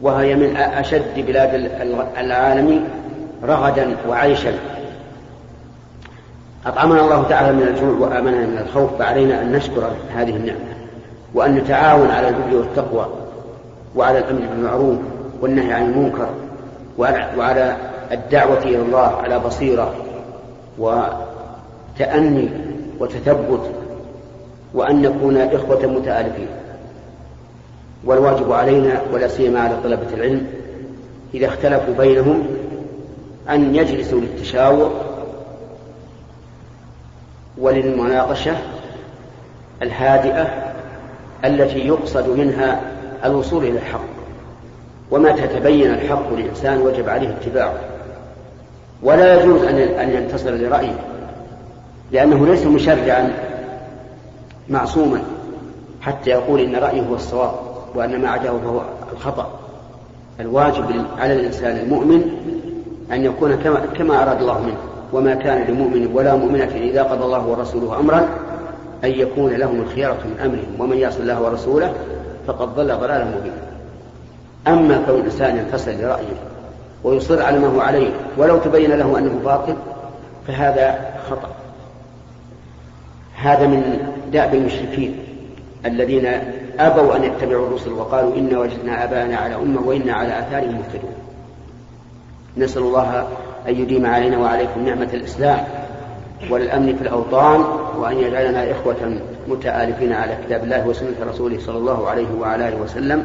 وهي 0.02 0.36
من 0.36 0.56
أشد 0.58 1.26
بلاد 1.28 1.54
العالم 2.18 2.84
رغدا 3.44 3.96
وعيشا. 4.10 4.54
أطعمنا 6.66 7.02
الله 7.02 7.24
تعالى 7.24 7.54
من 7.54 7.68
الجوع 7.68 8.10
وآمنا 8.10 8.46
من 8.46 8.58
الخوف 8.58 8.98
فعلينا 9.00 9.42
أن 9.42 9.52
نشكر 9.52 9.92
هذه 10.16 10.36
النعمة 10.36 10.60
وأن 11.34 11.56
نتعاون 11.56 12.12
على 12.12 12.30
البر 12.30 12.56
والتقوى 12.56 13.06
وعلى 13.96 14.18
الأمر 14.18 14.40
بالمعروف 14.40 14.98
والنهي 15.42 15.74
عن 15.74 15.86
المنكر 15.86 16.30
وعلى 17.38 17.76
الدعوة 18.12 18.58
إلى 18.64 18.82
الله 18.82 19.18
على 19.24 19.40
بصيرة 19.40 19.94
وتأني 20.80 22.50
وتثبت 23.00 23.72
وأن 24.74 25.02
نكون 25.02 25.38
إخوة 25.38 25.86
متآلفين. 25.86 26.48
والواجب 28.06 28.52
علينا 28.52 29.02
ولا 29.14 29.28
سيما 29.28 29.60
على 29.60 29.78
طلبة 29.84 30.14
العلم 30.14 30.48
إذا 31.34 31.48
اختلفوا 31.48 31.94
بينهم 31.94 32.48
أن 33.50 33.76
يجلسوا 33.76 34.22
للتشاور 34.22 34.92
وللمناقشة 37.58 38.56
الهادئة 39.82 40.74
التي 41.46 41.80
يقصد 41.80 42.30
منها 42.30 42.82
الوصول 43.26 43.64
إلى 43.64 43.78
الحق 43.78 44.20
ومتى 45.12 45.48
تبين 45.48 45.94
الحق 45.94 46.34
للإنسان 46.34 46.82
وجب 46.82 47.10
عليه 47.10 47.30
اتباعه. 47.30 47.80
ولا 49.04 49.42
يجوز 49.42 49.64
أن 49.64 50.10
ينتصر 50.10 50.52
لرأيه 50.52 50.96
لأنه 52.12 52.48
ليس 52.48 52.66
مشرعا 52.66 53.34
معصوما 54.70 55.22
حتى 56.02 56.30
يقول 56.30 56.60
إن 56.60 56.76
رأيه 56.76 57.02
هو 57.02 57.16
الصواب. 57.16 57.69
وأن 57.96 58.22
ما 58.22 58.30
عداه 58.30 58.52
فهو 58.52 58.82
الخطأ. 59.14 59.60
الواجب 60.40 61.06
على 61.18 61.34
الإنسان 61.34 61.78
المؤمن 61.78 62.22
أن 63.12 63.26
يكون 63.26 63.56
كما, 63.56 63.80
كما 63.98 64.24
أراد 64.24 64.42
الله 64.42 64.62
منه 64.62 64.78
وما 65.14 65.36
كان 65.36 65.74
لمؤمن 65.74 66.10
ولا 66.14 66.36
مؤمنة 66.36 66.72
إذا 66.76 67.04
قضى 67.04 67.26
الله 67.26 67.48
ورسوله 67.48 68.00
أمرا 68.00 68.30
أن 69.04 69.10
يكون 69.10 69.54
لهم 69.54 69.82
الخيارة 69.82 70.18
من 70.26 70.40
أمرهم 70.40 70.80
ومن 70.80 70.98
يعص 70.98 71.18
الله 71.18 71.42
ورسوله 71.42 71.94
فقد 72.48 72.76
ضل 72.76 72.98
ضلالا 72.98 73.26
مبينا. 73.26 73.70
أما 74.68 75.04
كون 75.06 75.20
الإنسان 75.20 75.58
ينفصل 75.58 75.92
لرأيه 75.92 76.36
ويصر 77.04 77.42
على 77.42 77.60
ما 77.60 77.68
هو 77.68 77.82
عليه 77.82 78.12
ولو 78.38 78.58
تبين 78.58 78.92
له 78.92 79.18
أنه 79.18 79.40
باطل 79.46 79.76
فهذا 80.48 81.12
خطأ. 81.30 81.50
هذا 83.36 83.68
من 83.68 84.00
دأب 84.34 84.56
المشركين 84.56 85.16
الذين 85.86 86.26
أبوا 86.80 87.16
أن 87.16 87.24
يتبعوا 87.24 87.68
الرسل 87.68 87.92
وقالوا 87.92 88.36
إنا 88.36 88.60
وجدنا 88.60 89.04
آباءنا 89.04 89.38
على 89.38 89.56
أمة 89.56 89.82
وإنا 89.88 90.14
على 90.14 90.40
آثارهم 90.40 90.76
مهتدون. 90.76 91.14
نسأل 92.58 92.82
الله 92.82 93.28
أن 93.68 93.76
يديم 93.76 94.06
علينا 94.06 94.38
وعليكم 94.38 94.86
نعمة 94.86 95.10
الإسلام 95.14 95.64
والأمن 96.50 96.96
في 96.96 97.02
الأوطان 97.02 97.64
وأن 97.98 98.18
يجعلنا 98.18 98.72
إخوة 98.72 99.20
متآلفين 99.48 100.14
على 100.14 100.38
كتاب 100.46 100.64
الله 100.64 100.88
وسنة 100.88 101.16
رسوله 101.30 101.60
صلى 101.60 101.78
الله 101.78 102.10
عليه 102.10 102.28
وعلى 102.40 102.68
آله 102.68 102.82
وسلم. 102.82 103.24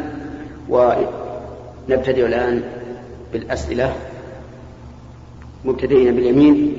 ونبتدئ 0.69 2.27
الآن 2.27 2.63
بالأسئلة 3.33 3.93
مبتدئين 5.65 6.15
باليمين 6.15 6.77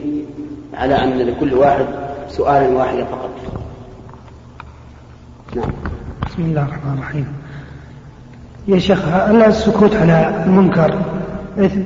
على 0.73 1.03
أن 1.03 1.17
لكل 1.17 1.53
واحد 1.53 1.85
سؤالا 2.29 2.77
واحدا 2.77 3.05
فقط. 3.05 3.29
بسم 6.35 6.43
الله 6.43 6.63
الرحمن 6.63 6.93
الرحيم. 6.93 7.27
يا 8.67 8.79
شيخ 8.79 9.05
هل 9.05 9.43
السكوت 9.43 9.95
على 9.95 10.43
المنكر؟ 10.45 10.99
إثم 11.57 11.81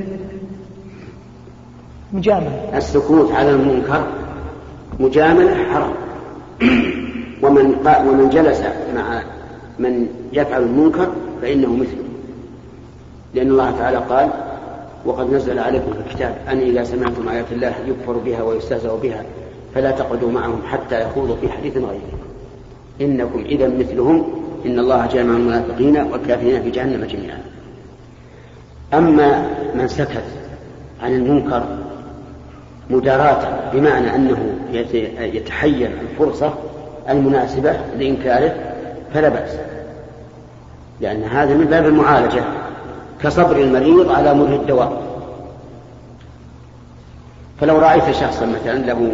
مجاملة 2.13 2.77
السكوت 2.77 3.31
على 3.31 3.51
المنكر 3.51 4.03
مجاملة 4.99 5.55
حرام. 5.73 5.93
ومن 7.43 7.75
ومن 8.07 8.29
جلس 8.29 8.61
مع 8.95 9.21
من 9.79 10.07
يفعل 10.33 10.63
المنكر 10.63 11.07
فإنه 11.41 11.75
مثله. 11.75 12.03
لأن 13.33 13.47
الله 13.47 13.71
تعالى 13.71 13.97
قال 13.97 14.29
وقد 15.05 15.33
نزل 15.33 15.59
عليكم 15.59 15.93
في 15.93 15.99
الكتاب 15.99 16.35
أن 16.47 16.57
إذا 16.57 16.83
سمعتم 16.83 17.29
آيات 17.29 17.51
الله 17.51 17.73
يكفر 17.87 18.13
بها 18.13 18.43
ويستهزأ 18.43 18.95
بها 18.95 19.23
فلا 19.75 19.91
تقعدوا 19.91 20.31
معهم 20.31 20.61
حتى 20.67 21.01
يخوضوا 21.01 21.35
في 21.35 21.49
حديث 21.49 21.77
غيره. 21.77 22.19
إنكم 23.01 23.39
إذا 23.39 23.67
مثلهم 23.67 24.38
إن 24.65 24.79
الله 24.79 25.07
جامع 25.07 25.33
المنافقين 25.33 25.97
والكافرين 25.97 26.63
في 26.63 26.69
جهنم 26.69 27.05
جميعا. 27.05 27.39
أما 28.93 29.47
من 29.75 29.87
سكت 29.87 30.23
عن 31.03 31.15
المنكر 31.15 31.63
مداراة 32.89 33.71
بمعنى 33.73 34.15
أنه 34.15 34.37
يتحين 35.19 35.91
الفرصة 36.01 36.53
المناسبة 37.09 37.77
لإنكاره 37.99 38.55
فلا 39.13 39.29
بأس. 39.29 39.51
لأن 41.01 41.23
هذا 41.23 41.53
من 41.53 41.65
باب 41.65 41.85
المعالجة 41.85 42.43
كصبر 43.23 43.57
المريض 43.57 44.11
على 44.11 44.33
مر 44.33 44.55
الدواء. 44.55 45.01
فلو 47.61 47.77
رأيت 47.77 48.11
شخصا 48.11 48.45
مثلا 48.45 48.77
له 48.77 49.11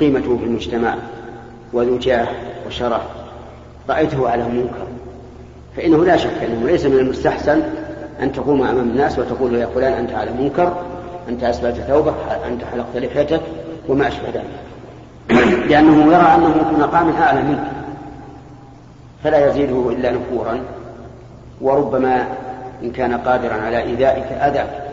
قيمته 0.00 0.38
في 0.38 0.44
المجتمع 0.44 0.94
وذو 1.72 1.98
جاه 1.98 2.28
وشرف 2.66 3.02
رأيته 3.88 4.28
على 4.28 4.44
منكر. 4.44 4.86
فإنه 5.76 6.04
لا 6.04 6.16
شك 6.16 6.42
أنه 6.42 6.66
ليس 6.66 6.86
من 6.86 6.98
المستحسن 6.98 7.62
أن 8.22 8.32
تقوم 8.32 8.62
أمام 8.62 8.78
الناس 8.78 9.18
وتقول 9.18 9.54
يا 9.54 9.66
فلان 9.66 9.92
أنت 9.92 10.12
على 10.12 10.30
منكر 10.32 10.72
أنت 11.28 11.44
أسبلت 11.44 11.76
ثوبك 11.76 12.14
أنت 12.46 12.64
حلقت 12.64 12.96
لحيتك 12.96 13.40
وما 13.88 14.08
أشبه 14.08 14.28
ذلك. 14.34 14.44
لأنه 15.70 16.12
يرى 16.12 16.34
أنه 16.34 16.52
في 16.70 16.80
مقام 16.80 17.10
أعلى 17.10 17.42
منك. 17.42 17.64
فلا 19.24 19.50
يزيده 19.50 19.90
إلا 19.90 20.12
نفورا. 20.12 20.60
وربما 21.60 22.26
إن 22.82 22.90
كان 22.90 23.14
قادرا 23.14 23.54
على 23.54 23.82
إيذائك 23.82 24.32
أذاك. 24.32 24.84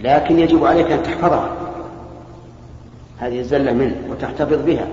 لكن 0.00 0.38
يجب 0.38 0.64
عليك 0.64 0.92
أن 0.92 1.02
تحفظها. 1.02 1.48
هذه 3.18 3.40
الزلة 3.40 3.72
منه 3.72 3.96
وتحتفظ 4.10 4.66
بها. 4.66 4.86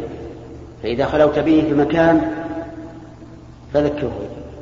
فإذا 0.83 1.05
خلوت 1.05 1.39
به 1.39 1.63
في 1.67 1.73
مكان 1.73 2.38
فذكره 3.73 4.11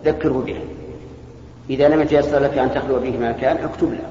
ذكره 0.05 0.43
بها. 0.45 0.61
إذا 1.69 1.89
لم 1.89 2.01
يتيسر 2.01 2.39
لك 2.39 2.57
أن 2.57 2.73
تخلو 2.73 2.99
به 2.99 3.17
مكان 3.17 3.57
اكتب 3.57 3.91
له. 3.91 4.09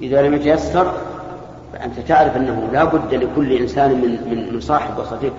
إذا 0.00 0.22
لم 0.22 0.34
يتيسر 0.34 0.92
فأنت 1.72 2.00
تعرف 2.08 2.36
أنه 2.36 2.68
لا 2.72 2.84
بد 2.84 3.14
لكل 3.14 3.52
إنسان 3.52 3.90
من, 3.90 4.30
من, 4.30 4.54
من 4.54 4.60
صاحب 4.60 4.98
وصديق. 4.98 5.32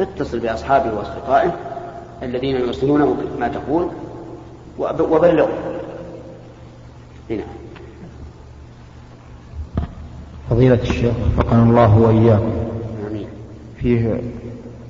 اتصل 0.00 0.38
بأصحابه 0.38 0.94
وأصدقائه 0.94 1.56
الذين 2.22 2.56
يوصلونه 2.56 3.16
ما 3.38 3.48
تقول 3.48 3.88
وبلغوا 4.78 5.48
هنا. 7.30 7.44
فضيلة 10.50 10.78
الشيخ 10.82 11.14
وفقنا 11.38 11.62
الله 11.62 11.98
وإياكم. 11.98 12.52
آمين. 13.10 13.26
فيه 13.76 14.20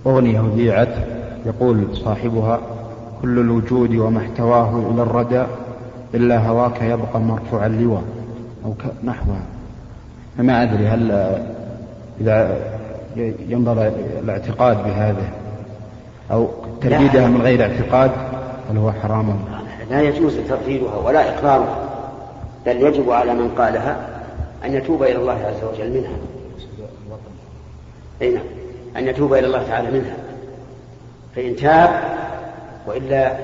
أغنية 0.06 0.40
وذيعت 0.40 0.94
يقول 1.46 1.96
صاحبها 1.96 2.60
كل 3.22 3.38
الوجود 3.38 3.94
وما 3.96 4.20
احتواه 4.20 4.90
إلى 4.90 5.02
الردى 5.02 5.44
إلا 6.14 6.48
هواك 6.48 6.82
يبقى 6.82 7.20
مرفوع 7.20 7.66
اللواء. 7.66 8.02
أو 8.64 8.74
نحوها 9.04 9.42
فما 10.38 10.62
أدري 10.62 10.86
هل 10.86 11.12
إذا 12.20 12.56
ينظر 13.48 13.92
الاعتقاد 14.22 14.84
بهذا 14.84 15.32
أو 16.32 16.48
ترديدها 16.80 17.28
من 17.28 17.42
غير 17.42 17.62
اعتقاد 17.62 18.10
هل 18.70 18.76
هو 18.76 18.92
حرام 18.92 19.38
لا 19.90 20.02
يجوز 20.02 20.36
ترديدها 20.48 20.96
ولا 20.96 21.34
إقرارها 21.34 21.88
بل 22.66 22.82
يجب 22.82 23.10
على 23.10 23.34
من 23.34 23.48
قالها 23.48 23.96
أن 24.64 24.74
يتوب 24.74 25.02
إلى 25.02 25.16
الله 25.16 25.32
عز 25.32 25.64
وجل 25.74 25.90
منها. 25.90 26.16
أي 28.22 28.34
نعم 28.34 28.44
أن 28.96 29.08
يتوب 29.08 29.34
إلى 29.34 29.46
الله 29.46 29.62
تعالى 29.62 29.90
منها. 29.90 30.16
فإن 31.38 31.56
تاب 31.56 32.18
وإلا 32.86 33.36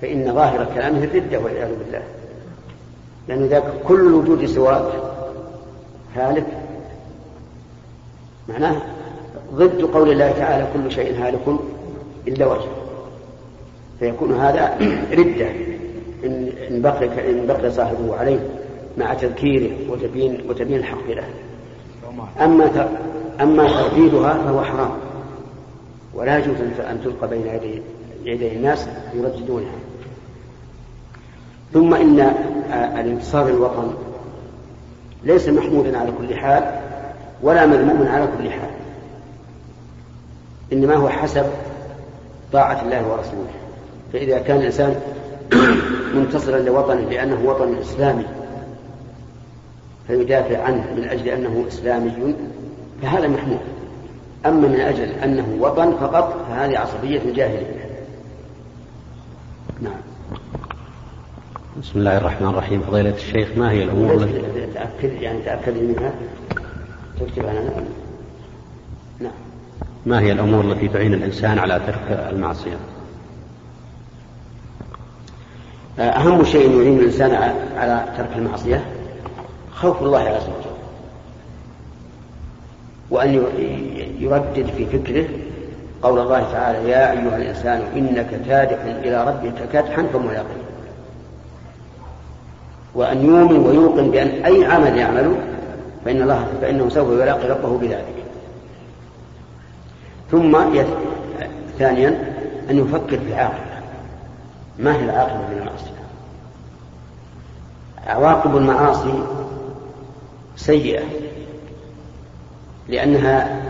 فإن 0.00 0.34
ظاهر 0.34 0.66
كلامه 0.74 1.04
الردة 1.04 1.38
والعياذ 1.38 1.68
بالله. 1.68 2.02
لأن 3.28 3.46
ذاك 3.46 3.64
كل 3.84 4.00
الوجود 4.00 4.46
سواك 4.46 4.92
هالك. 6.16 6.46
معناه 8.48 8.76
ضد 9.54 9.82
قول 9.82 10.12
الله 10.12 10.32
تعالى 10.32 10.66
كل 10.74 10.92
شيء 10.92 11.26
هالك 11.26 11.58
إلا 12.28 12.46
وجهه 12.46 12.76
فيكون 14.00 14.40
هذا 14.40 14.78
ردة. 15.12 15.48
إن 16.24 16.82
بقي 16.82 17.30
إن 17.30 17.46
بقي 17.46 17.70
صاحبه 17.70 18.16
عليه 18.16 18.38
مع 18.98 19.14
تذكيره 19.14 19.70
وتبيين 19.90 20.44
وتبيين 20.48 20.78
الحق 20.78 21.08
له. 21.08 21.24
أما 22.40 22.88
أما 23.40 23.68
ترديدها 23.68 24.34
فهو 24.34 24.62
حرام. 24.62 25.07
ولا 26.18 26.38
يجوز 26.38 26.56
أن 26.90 27.00
تلقى 27.04 27.28
بين 27.28 27.46
يدي 28.24 28.52
الناس 28.52 28.88
يرددونها. 29.14 29.78
ثم 31.72 31.94
إن 31.94 32.20
الانتصار 32.72 33.48
للوطن 33.48 33.94
ليس 35.24 35.48
محمودا 35.48 35.98
على 35.98 36.12
كل 36.18 36.34
حال 36.36 36.80
ولا 37.42 37.66
مذموما 37.66 38.10
على 38.10 38.28
كل 38.38 38.50
حال. 38.50 38.70
إنما 40.72 40.94
هو 40.94 41.08
حسب 41.08 41.46
طاعة 42.52 42.82
الله 42.82 43.08
ورسوله. 43.08 43.50
فإذا 44.12 44.38
كان 44.38 44.56
الإنسان 44.56 45.00
منتصرا 46.14 46.58
لوطنه 46.58 47.00
لأنه 47.10 47.40
وطن 47.44 47.74
إسلامي 47.78 48.24
فيدافع 50.06 50.62
عنه 50.62 50.94
من 50.96 51.04
أجل 51.04 51.28
أنه 51.28 51.64
إسلامي 51.68 52.34
فهذا 53.02 53.28
محمود 53.28 53.60
أما 54.46 54.68
من 54.68 54.80
أجل 54.80 55.08
أنه 55.08 55.56
وطن 55.60 55.92
فقط 55.92 56.46
فهذه 56.48 56.78
عصبية 56.78 57.20
جاهلية 57.34 57.88
نعم. 59.80 60.00
بسم 61.82 61.98
الله 61.98 62.16
الرحمن 62.16 62.48
الرحيم. 62.48 62.80
فضيلة 62.80 63.14
الشيخ 63.14 63.48
ما 63.56 63.70
هي 63.70 63.82
الأمور 63.82 64.14
التي 64.14 64.66
تأكد 64.74 65.22
يعني 65.22 65.42
تأكد 65.42 65.82
منها. 65.82 66.12
تكتب 67.20 67.46
أنا 67.46 67.84
نعم. 69.20 69.32
ما 70.06 70.20
هي 70.20 70.32
الأمور 70.32 70.64
التي 70.64 70.88
تعين 70.88 71.14
الإنسان 71.14 71.58
على 71.58 71.80
ترك 71.86 72.28
المعصية؟ 72.32 72.76
أهم 75.98 76.44
شيء 76.44 76.80
يعين 76.80 76.98
الإنسان 76.98 77.30
على 77.76 78.04
ترك 78.16 78.30
المعصية 78.36 78.84
خوف 79.74 80.02
الله 80.02 80.20
عز 80.20 80.42
وجل. 80.42 80.67
وأن 83.10 83.44
يردد 84.20 84.66
في 84.76 84.86
فكره 84.86 85.28
قول 86.02 86.18
الله 86.18 86.52
تعالى 86.52 86.90
يا 86.90 87.12
أيها 87.12 87.36
الإنسان 87.36 87.82
إنك 87.96 88.40
كادح 88.48 88.78
إلى 88.84 89.24
ربك 89.28 89.68
كدحا 89.72 90.02
فملاقيه 90.12 90.68
وأن 92.94 93.26
يؤمن 93.26 93.58
ويوقن 93.58 94.10
بأن 94.10 94.28
أي 94.28 94.64
عمل 94.64 94.98
يعمله 94.98 95.36
فإن 96.04 96.22
الله 96.22 96.46
فإنه 96.60 96.88
سوف 96.88 97.12
يلاقي 97.12 97.48
ربه 97.48 97.78
بذلك. 97.78 98.14
ثم. 100.30 100.58
ثانيا 101.78 102.34
أن 102.70 102.78
يفكر 102.78 103.18
في 103.18 103.28
العاقبة 103.28 103.58
ما 104.78 104.96
هي 104.96 105.04
العاقبة 105.04 105.38
من 105.38 105.58
المعصية 105.58 105.98
عواقب 108.06 108.56
المعاصي 108.56 109.22
سيئة. 110.56 111.02
لأنها 112.88 113.60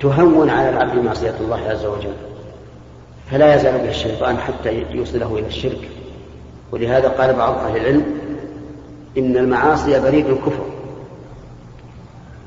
تهون 0.00 0.50
على 0.50 0.68
العبد 0.68 1.04
معصية 1.04 1.34
الله 1.40 1.60
عز 1.68 1.84
وجل. 1.84 2.12
فلا 3.30 3.54
يزال 3.54 3.78
به 3.78 3.88
الشيطان 3.88 4.38
حتى 4.38 4.84
يوصله 4.90 5.38
إلى 5.38 5.46
الشرك. 5.46 5.88
ولهذا 6.72 7.08
قال 7.08 7.34
بعض 7.34 7.58
أهل 7.58 7.76
العلم 7.76 8.04
إن 9.18 9.36
المعاصي 9.36 10.00
بريد 10.00 10.26
الكفر. 10.26 10.64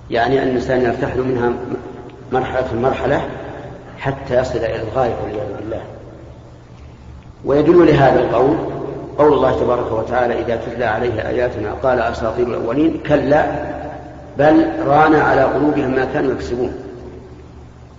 يعني 0.10 0.44
أن 0.44 0.48
الإنسان 0.48 0.82
يرتحل 0.82 1.22
منها 1.22 1.54
مرحلة 2.32 2.76
مرحلة 2.82 3.22
حتى 3.98 4.40
يصل 4.40 4.58
إلى 4.58 4.82
الغاية 4.82 5.16
والعياذ 5.24 5.56
بالله. 5.60 5.82
ويدل 7.46 7.88
لهذا 7.88 8.20
القول 8.20 8.58
قول 9.18 9.34
الله 9.34 9.60
تبارك 9.60 9.92
وتعالى 9.92 10.42
إذا 10.42 10.56
تتلى 10.56 10.86
عليه 10.86 11.28
آياتنا 11.30 11.74
قال 11.74 12.00
أساطير 12.00 12.48
الأولين 12.48 13.00
كلا 13.08 13.77
بل 14.40 14.66
ران 14.86 15.16
على 15.16 15.44
قلوبهم 15.44 15.92
ما 15.92 16.06
كانوا 16.14 16.32
يكسبون. 16.32 16.74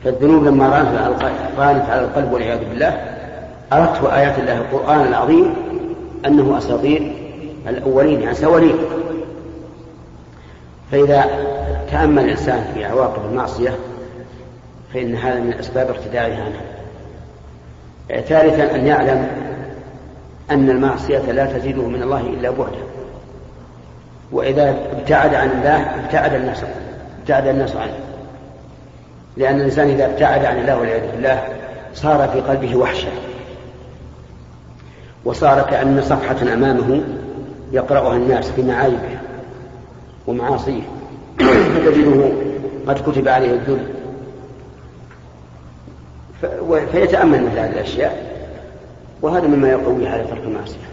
فالذنوب 0.04 0.44
لما 0.44 0.68
رانت 1.58 1.90
على 1.90 2.00
القلب 2.00 2.32
والعياذ 2.32 2.58
بالله 2.58 3.00
أردت 3.72 4.04
آيات 4.04 4.38
الله 4.38 4.58
القرآن 4.58 5.06
العظيم 5.06 5.54
أنه 6.26 6.58
أساطير 6.58 7.12
الأولين 7.68 8.20
يعني 8.20 8.34
سواليف. 8.34 8.76
فإذا 10.92 11.24
تأمل 11.90 12.24
الإنسان 12.24 12.64
في 12.74 12.84
عواقب 12.84 13.30
المعصية 13.30 13.74
فإن 14.94 15.14
هذا 15.14 15.40
من 15.40 15.52
أسباب 15.52 15.88
ارتداعها 15.88 16.44
عنها. 16.44 16.62
ثالثا 18.20 18.74
أن 18.74 18.86
يعلم 18.86 19.28
أن 20.50 20.70
المعصية 20.70 21.32
لا 21.32 21.58
تزيده 21.58 21.82
من 21.82 22.02
الله 22.02 22.20
إلا 22.20 22.50
بعدا. 22.50 22.97
وإذا 24.32 24.76
ابتعد 24.92 25.34
عن 25.34 25.50
الله 25.50 26.04
ابتعد 26.04 26.34
الناس 26.34 26.64
ابتعد 27.20 27.46
الناس 27.46 27.76
عنه. 27.76 27.98
لأن 29.36 29.56
الإنسان 29.56 29.90
إذا 29.90 30.06
ابتعد 30.06 30.44
عن 30.44 30.58
الله 30.58 30.78
والعياذ 30.78 31.10
بالله 31.12 31.42
صار 31.94 32.28
في 32.28 32.40
قلبه 32.40 32.76
وحشة. 32.76 33.08
وصار 35.24 35.62
كأن 35.62 36.02
صفحة 36.02 36.54
أمامه 36.54 37.02
يقرأها 37.72 38.16
الناس 38.16 38.50
بمعايبه 38.56 39.18
ومعاصيه. 40.26 40.82
فتجده 41.74 42.32
قد 42.86 43.10
كتب 43.10 43.28
عليه 43.28 43.50
الذل. 43.50 43.86
فيتأمل 46.92 47.42
مثل 47.42 47.58
هذه 47.58 47.70
الأشياء. 47.70 48.28
وهذا 49.22 49.46
مما 49.46 49.68
يقوي 49.68 50.08
على 50.08 50.24
ترك 50.24 50.42
المعصية. 50.44 50.88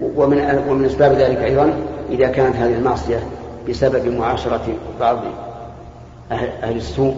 ومن 0.00 0.64
ومن 0.68 0.84
أسباب 0.84 1.12
ذلك 1.12 1.38
أيضا 1.38 1.72
إذا 2.10 2.28
كانت 2.28 2.56
هذه 2.56 2.74
المعصية 2.74 3.18
بسبب 3.68 4.06
معاشرة 4.08 4.66
بعض 5.00 5.18
أهل 6.32 6.76
السوء 6.76 7.16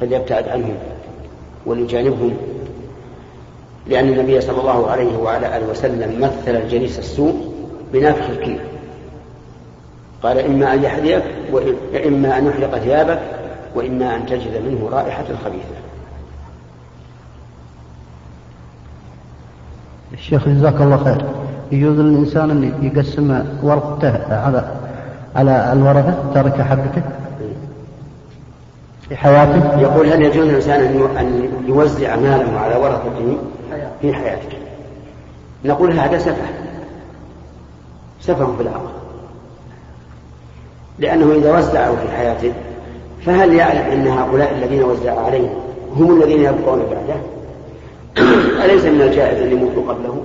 فليبتعد 0.00 0.48
عنهم 0.48 0.74
وليجانبهم 1.66 2.36
لأن 3.86 4.08
النبي 4.08 4.40
صلى 4.40 4.60
الله 4.60 4.90
عليه 4.90 5.16
وعلى 5.16 5.56
آله 5.56 5.70
وسلم 5.70 6.20
مثل 6.20 6.56
الجليس 6.56 6.98
السوء 6.98 7.52
بنافخ 7.92 8.30
الكير 8.30 8.60
قال 10.22 10.38
إما 10.38 10.74
أن 10.74 10.82
يحذيك 10.82 11.22
وإما 11.52 12.38
أن 12.38 12.46
يحرق 12.46 12.78
ثيابك 12.78 13.20
وإما 13.74 14.16
أن 14.16 14.26
تجد 14.26 14.62
منه 14.66 14.88
رائحة 14.92 15.24
خبيثة. 15.44 15.76
الشيخ 20.12 20.48
جزاك 20.48 20.80
الله 20.80 21.04
خير. 21.04 21.24
يجوز 21.72 21.98
للإنسان 21.98 22.50
أن 22.50 22.72
يقسم 22.82 23.44
ورثته 23.62 24.34
على 24.34 24.64
على 25.36 25.72
الورثة 25.72 26.14
ترك 26.34 26.60
حبته 26.60 27.02
في 29.08 29.16
حياته. 29.16 29.80
يقول 29.80 30.06
هل 30.06 30.22
يجوز 30.22 30.46
للإنسان 30.46 30.80
أن 31.16 31.48
يوزع 31.66 32.16
ماله 32.16 32.58
على 32.58 32.76
ورثته 32.76 33.38
في 34.00 34.14
حياته 34.14 34.58
نقول 35.64 35.92
هذا 35.92 36.18
سفه. 36.18 36.46
سفه 38.20 38.56
في 38.56 38.62
العقل. 38.62 38.90
لأنه 40.98 41.32
إذا 41.32 41.58
وزعه 41.58 41.96
في 41.96 42.16
حياته 42.16 42.52
فهل 43.26 43.54
يعلم 43.54 43.90
أن 43.92 44.06
هؤلاء 44.06 44.54
الذين 44.54 44.82
وزع 44.82 45.20
عليهم 45.20 45.54
هم 45.96 46.22
الذين 46.22 46.40
يبقون 46.40 46.78
بعده؟ 46.78 47.20
أليس 48.64 48.84
من 48.84 49.02
الجائز 49.02 49.42
أن 49.42 49.52
يموتوا 49.52 49.92
قبله؟ 49.92 50.22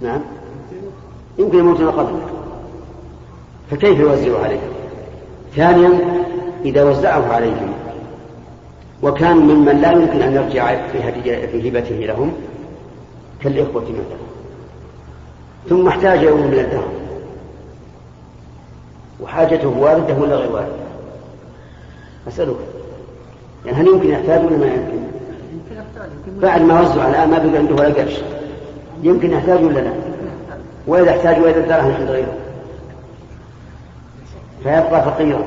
نعم. 0.00 0.20
يمكن 1.38 1.58
يموتون 1.58 1.90
قبله 1.90 2.20
فكيف 3.70 3.98
يوزع 3.98 4.42
عليهم 4.42 4.76
ثانيا 5.56 5.90
إذا 6.64 6.84
وزعه 6.84 7.32
عليهم. 7.32 7.72
وكان 9.02 9.36
ممن 9.36 9.80
لا 9.80 9.92
يمكن 9.92 10.22
أن 10.22 10.34
يرجع 10.34 10.88
في, 10.92 11.22
في 11.46 11.68
هبته 11.68 11.94
لهم 11.94 12.32
كالإخوة 13.42 13.82
مثلا. 13.82 14.26
ثم 15.68 15.88
احتاج 15.88 16.22
يوم 16.22 16.40
من 16.40 16.58
الدهر. 16.58 16.88
وحاجته 19.20 19.68
واردة 19.68 20.14
ولا 20.14 20.36
غير 20.36 20.52
واردة؟ 20.52 20.72
أسألك. 22.28 22.56
يعني 23.66 23.78
هل 23.78 23.86
يمكن 23.86 24.08
يحتاج 24.08 24.44
ولا 24.44 24.56
ما 24.56 24.66
يمكن؟ 24.66 25.06
بعد 26.42 26.62
ما 26.62 26.80
وزع 26.80 27.08
الآن 27.08 27.30
ما 27.30 27.38
بقى 27.38 27.58
عنده 27.58 27.74
ولا 27.74 27.94
قرش. 27.94 28.20
يمكن 29.02 29.30
يحتاج 29.30 29.64
ولا 29.64 29.80
لا؟ 29.80 29.92
وإذا 30.86 31.10
احتاج 31.10 31.40
وإذا 31.40 31.64
ادرهم 31.64 31.94
عند 31.94 32.10
غيره؟ 32.10 32.34
فيبقى 34.62 35.02
فقيرا. 35.02 35.42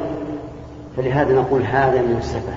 فلهذا 0.98 1.34
نقول 1.34 1.64
هذا 1.64 2.02
من 2.02 2.16
السفه. 2.18 2.54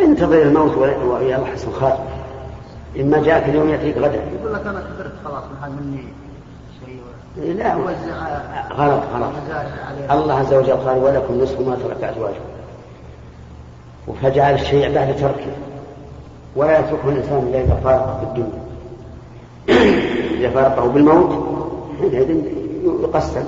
انتظر 0.00 0.42
الموت 0.42 0.76
ويا 0.76 1.44
حسن 1.52 1.72
خاتم 1.72 2.04
إما 3.00 3.22
جاءك 3.22 3.48
اليوم 3.48 3.68
يأتيك 3.68 3.98
غدا. 3.98 4.20
يقول 4.40 4.54
لك 4.54 4.66
أنا 4.66 4.80
كبرت 4.80 5.12
خلاص 5.24 5.44
ما 5.62 5.68
مني 5.68 6.04
شيء 6.84 7.54
لا. 7.54 7.74
غلط 8.74 9.02
غلط. 9.14 9.32
الله 10.10 10.34
عز 10.34 10.54
وجل 10.54 10.72
قال 10.72 10.98
ولكم 10.98 11.40
نصف 11.40 11.60
ما 11.60 11.76
ترك 11.84 12.04
أزواجكم. 12.04 12.44
فجعل 14.22 14.54
الشيء 14.54 14.94
بعد 14.94 15.16
تركه. 15.16 15.52
ولا 16.56 16.78
يتركه 16.78 17.08
الإنسان 17.08 17.38
إلا 17.38 17.60
إذا 17.60 17.80
فارقه 17.84 18.18
في 18.18 18.24
الدنيا. 18.24 18.65
إذا 20.38 20.50
فارقه 20.50 20.86
بالموت 20.86 21.44
حينئذ 22.00 22.40
يقسم. 23.02 23.44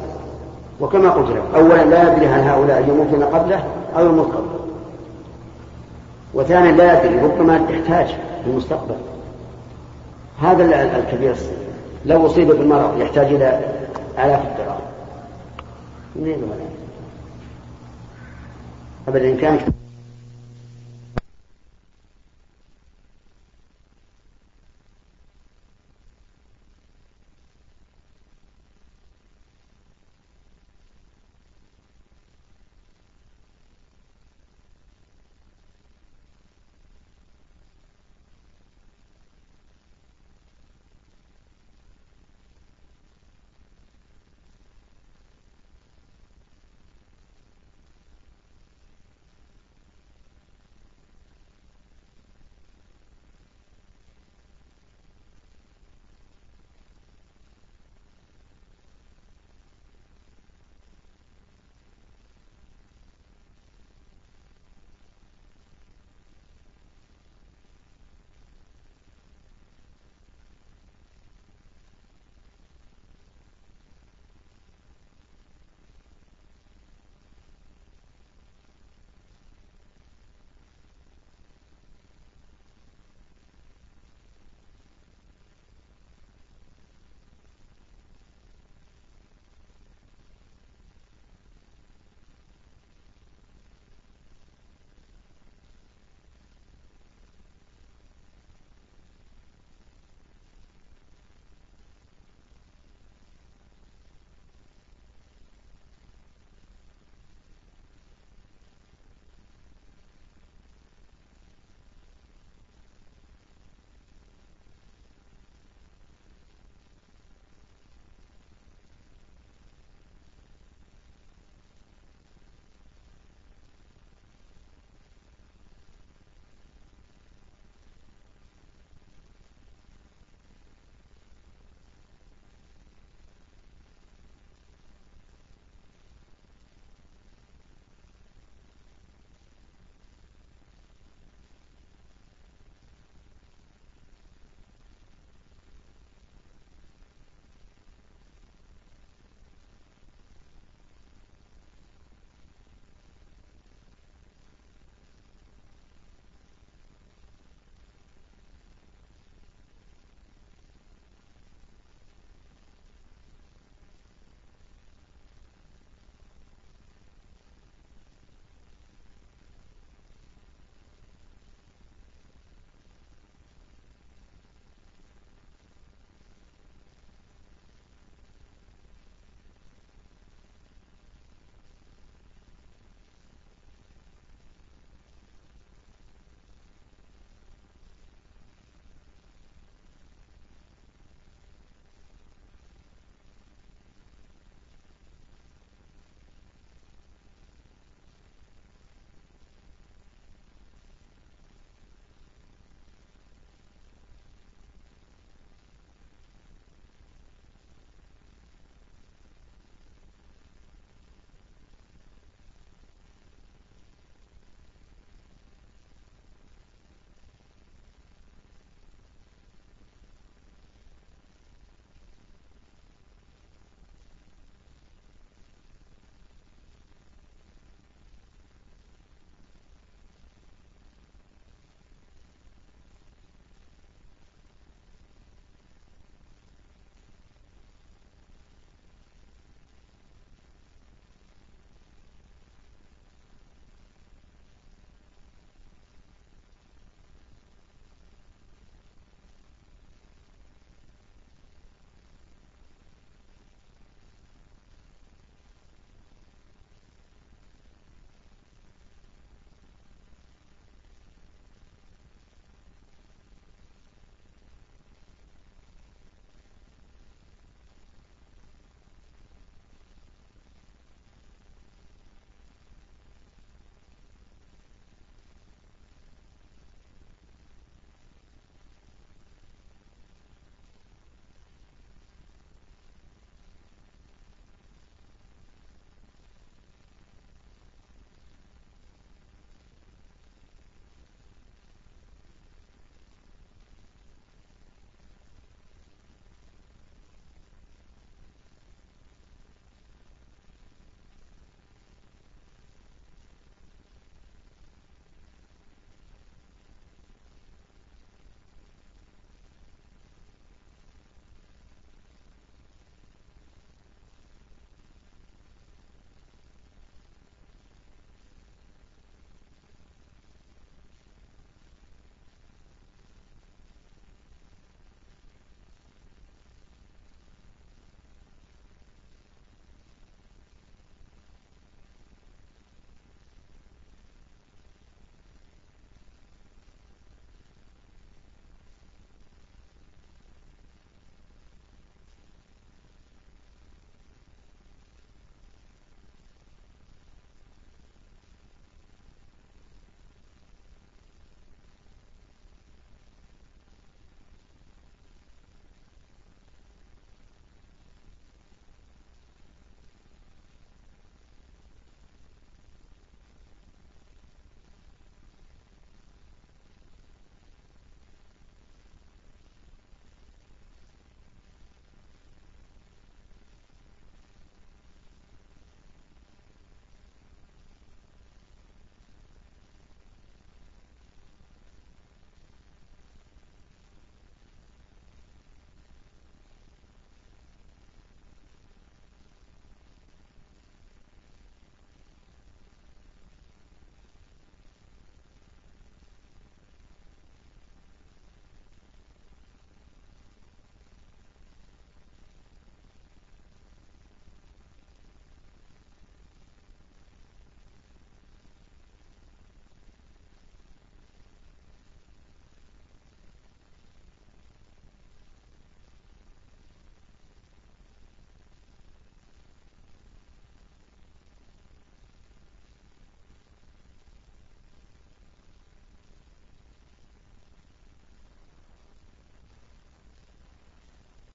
وكما 0.81 1.11
قلت 1.11 1.31
لك 1.31 1.43
أولا 1.55 1.85
لا 1.85 2.13
يدري 2.13 2.27
هل 2.27 2.41
هؤلاء 2.41 2.89
يموتون 2.89 3.23
قبله 3.23 3.65
أو 3.97 4.07
يموت 4.07 4.27
قبله. 4.27 4.61
وثانيا 6.35 6.73
لا 6.73 7.05
يدري 7.05 7.19
ربما 7.19 7.59
تحتاج 7.59 8.07
في 8.45 8.51
المستقبل 8.51 8.97
هذا 10.41 10.99
الكبير 10.99 11.37
لو 12.07 12.27
أصيب 12.27 12.49
بالمرض 12.49 13.01
يحتاج 13.01 13.27
إلى 13.27 13.61
آلاف 14.19 14.47
الدراهم. 14.47 14.89
منين 16.17 16.43
أبدا 19.09 19.29
إن 19.29 19.37
كانت 19.37 19.61